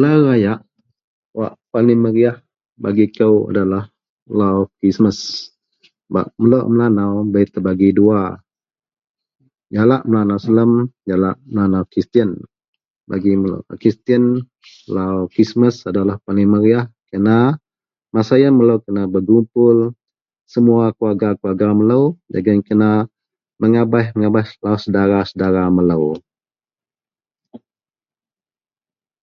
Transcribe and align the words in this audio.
Lau 0.00 0.18
rayak 0.28 0.60
wak 1.38 1.52
paling 1.72 2.00
meriyah 2.04 2.36
bagi 2.82 3.06
kou 3.16 3.36
ada 3.48 3.62
lah 3.72 3.84
Lau 4.38 4.58
Krismas 4.78 5.18
sebab 6.06 6.26
melo 6.38 6.58
a 6.66 6.70
Melanau 6.70 7.12
bei 7.32 7.46
pebagi 7.52 7.90
dua, 7.98 8.22
jalak 9.74 10.02
Melanau 10.10 10.38
selem 10.44 10.72
jalak 11.08 11.36
Melanau 11.52 11.82
Kristian 11.90 12.30
bagi 13.10 13.32
melo 13.40 13.58
a 13.66 13.74
Kristian 13.80 14.24
Lau 14.94 15.16
Krismas 15.32 15.76
adalah 15.90 16.16
paling 16.26 16.48
meriyah 16.52 16.84
kerana 17.10 17.36
masa 18.14 18.32
iyen 18.40 18.54
melo 18.58 18.76
kena 18.84 19.02
bergumpul 19.14 19.76
semua 20.54 20.84
keluarga-keluarga 20.96 21.66
melo 21.78 22.00
dagen 22.32 22.58
kena 22.66 22.90
mengabaih-abaih 23.60 24.46
saudara-saudara 24.86 25.64
melo. 25.76 26.14